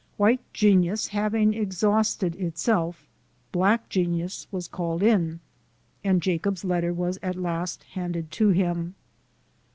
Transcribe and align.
White 0.17 0.39
genius 0.51 1.09
having 1.09 1.53
exhausted 1.53 2.35
itself, 2.37 3.07
black 3.51 3.87
genius 3.87 4.47
was 4.51 4.67
called 4.67 5.03
in, 5.03 5.41
and 6.03 6.23
Jacob's 6.23 6.65
letter 6.65 6.91
was 6.91 7.19
at 7.21 7.35
last 7.35 7.83
handed 7.83 8.31
to 8.31 8.49
him. 8.49 8.95